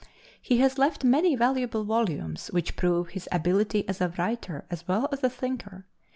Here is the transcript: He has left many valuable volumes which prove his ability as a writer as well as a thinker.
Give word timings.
He 0.41 0.57
has 0.57 0.79
left 0.79 1.03
many 1.03 1.35
valuable 1.35 1.83
volumes 1.83 2.47
which 2.47 2.75
prove 2.75 3.09
his 3.09 3.29
ability 3.31 3.87
as 3.87 4.01
a 4.01 4.09
writer 4.17 4.65
as 4.71 4.87
well 4.87 5.07
as 5.11 5.23
a 5.23 5.29
thinker. 5.29 5.85